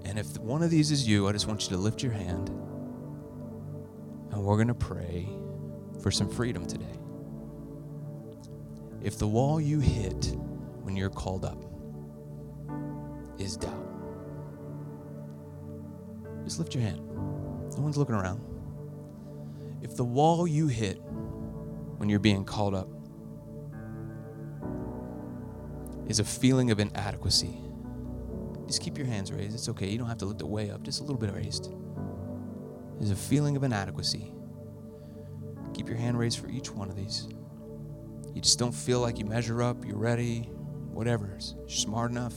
[0.07, 2.49] And if one of these is you, I just want you to lift your hand
[4.31, 5.29] and we're going to pray
[6.03, 6.99] for some freedom today.
[9.03, 10.35] If the wall you hit
[10.85, 11.63] when you're called up
[13.39, 13.75] is doubt,
[16.45, 17.07] just lift your hand.
[17.77, 18.41] No one's looking around.
[19.83, 21.01] If the wall you hit
[22.01, 22.89] when you're being called up
[26.09, 27.61] is a feeling of inadequacy,
[28.67, 29.53] just keep your hands raised.
[29.53, 29.87] It's okay.
[29.87, 31.71] You don't have to lift it way up, just a little bit raised.
[32.99, 34.33] There's a feeling of inadequacy.
[35.75, 37.29] Keep your hand raised for each one of these.
[38.35, 40.49] You just don't feel like you measure up, you're ready,
[40.91, 41.37] whatever.
[41.59, 42.33] You're smart enough.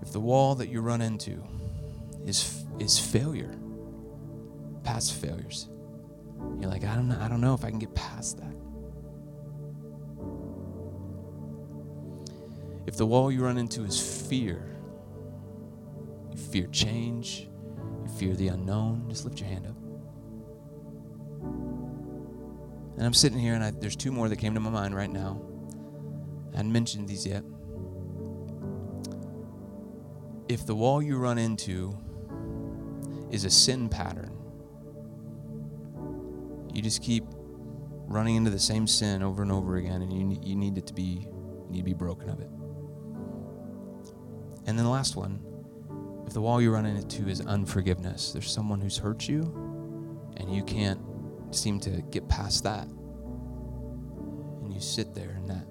[0.00, 1.42] If the wall that you run into
[2.24, 3.52] is is failure,
[4.84, 5.68] past failures,
[6.60, 8.54] you're like, I don't know, I don't know if I can get past that.
[12.86, 14.76] If the wall you run into is fear,
[16.30, 17.48] you fear change,
[18.02, 19.76] you fear the unknown, just lift your hand up.
[22.96, 25.10] And I'm sitting here, and I, there's two more that came to my mind right
[25.10, 25.40] now.
[26.52, 27.44] I hadn't mentioned these yet.
[30.48, 31.96] If the wall you run into
[33.30, 34.36] is a sin pattern,
[36.72, 37.24] you just keep
[38.06, 40.94] running into the same sin over and over again, and you, you need it to
[40.94, 41.26] be
[41.66, 42.50] you need to be broken of it.
[44.66, 45.40] And then the last one,
[46.26, 49.42] if the wall you run into is unforgiveness, there's someone who's hurt you,
[50.36, 51.00] and you can't
[51.50, 52.86] seem to get past that.
[54.62, 55.66] And you sit there in that.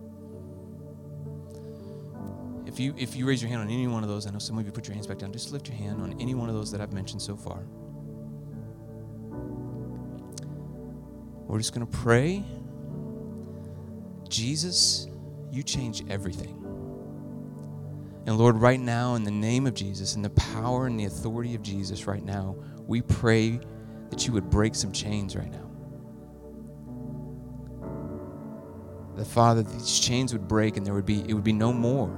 [2.68, 4.58] If you if you raise your hand on any one of those, I know some
[4.58, 5.34] of you put your hands back down.
[5.34, 7.66] Just lift your hand on any one of those that I've mentioned so far.
[11.52, 12.45] We're just going to pray.
[14.30, 15.10] Jesus,
[15.52, 16.56] you change everything.
[18.26, 21.54] And Lord, right now, in the name of Jesus, in the power and the authority
[21.54, 22.56] of Jesus, right now,
[22.88, 23.60] we pray
[24.12, 25.70] that you would break some chains right now.
[29.18, 32.18] That Father, these chains would break and there would be it would be no more.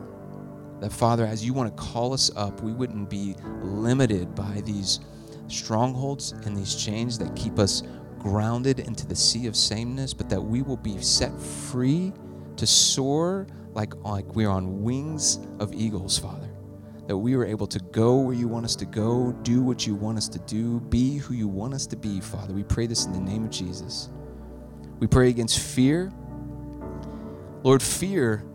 [0.79, 4.99] That Father, as you want to call us up, we wouldn't be limited by these
[5.47, 7.81] strongholds and these chains that keep us
[8.23, 12.13] grounded into the sea of sameness, but that we will be set free
[12.55, 16.49] to soar like, like we're on wings of eagles, Father.
[17.07, 19.93] That we are able to go where you want us to go, do what you
[19.93, 22.53] want us to do, be who you want us to be, Father.
[22.53, 24.09] We pray this in the name of Jesus.
[24.99, 26.11] We pray against fear.
[27.63, 28.45] Lord, fear,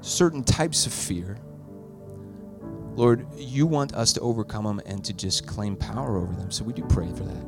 [0.00, 1.38] certain types of fear,
[2.94, 6.50] Lord, you want us to overcome them and to just claim power over them.
[6.50, 7.46] So we do pray for that.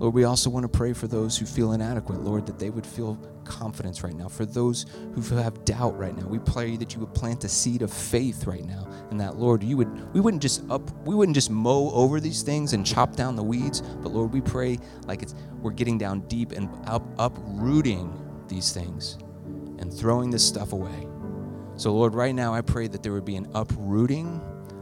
[0.00, 2.86] Lord, we also want to pray for those who feel inadequate, Lord, that they would
[2.86, 4.28] feel confidence right now.
[4.28, 7.82] For those who have doubt right now, we pray that you would plant a seed
[7.82, 11.34] of faith right now, and that Lord, you would we wouldn't just up we wouldn't
[11.34, 15.22] just mow over these things and chop down the weeds, but Lord, we pray like
[15.22, 18.10] it's we're getting down deep and up uprooting
[18.48, 19.18] these things
[19.80, 21.09] and throwing this stuff away.
[21.80, 24.38] So Lord, right now I pray that there would be an uprooting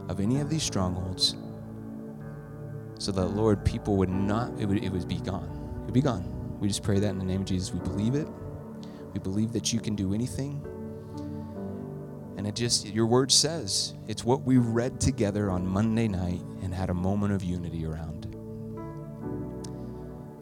[0.09, 1.37] of any of these strongholds
[2.99, 5.49] so that, Lord, people would not, it would, it would be gone.
[5.79, 6.59] It would be gone.
[6.59, 7.73] We just pray that in the name of Jesus.
[7.73, 8.27] We believe it.
[9.13, 10.61] We believe that you can do anything.
[12.35, 16.73] And it just, your word says, it's what we read together on Monday night and
[16.73, 18.25] had a moment of unity around.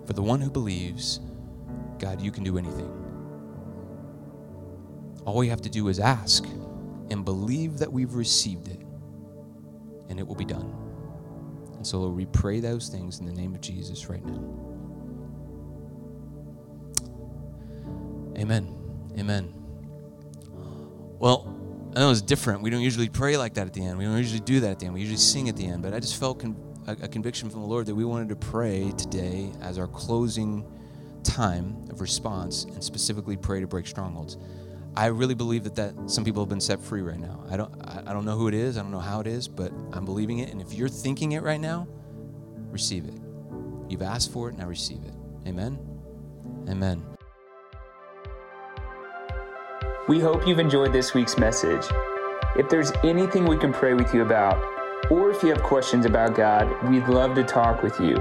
[0.08, 1.20] For the one who believes,
[2.00, 2.97] God, you can do anything.
[5.28, 6.46] All we have to do is ask
[7.12, 8.80] and believe that we've received it,
[10.08, 10.74] and it will be done.
[11.76, 14.42] And so, Lord, we pray those things in the name of Jesus right now.
[18.38, 18.74] Amen.
[19.20, 19.54] Amen.
[21.20, 21.54] Well,
[21.94, 22.62] I know it's different.
[22.62, 23.98] We don't usually pray like that at the end.
[23.98, 24.94] We don't usually do that at the end.
[24.94, 25.82] We usually sing at the end.
[25.84, 26.56] But I just felt con-
[26.88, 30.66] a, a conviction from the Lord that we wanted to pray today as our closing
[31.24, 34.38] time of response and specifically pray to break strongholds.
[34.98, 37.44] I really believe that, that some people have been set free right now.
[37.52, 39.72] I don't, I don't know who it is, I don't know how it is, but
[39.94, 40.50] I'm believing it.
[40.50, 41.88] And if you're thinking it right now,
[42.72, 43.14] receive it.
[43.90, 45.14] You've asked for it, now receive it.
[45.46, 45.78] Amen?
[46.68, 47.04] Amen.
[50.08, 51.86] We hope you've enjoyed this week's message.
[52.56, 54.58] If there's anything we can pray with you about,
[55.12, 58.18] or if you have questions about God, we'd love to talk with you.